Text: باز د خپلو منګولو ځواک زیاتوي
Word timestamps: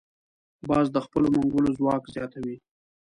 باز 0.69 0.85
د 0.91 0.97
خپلو 1.05 1.27
منګولو 1.33 1.75
ځواک 1.77 2.03
زیاتوي 2.15 2.55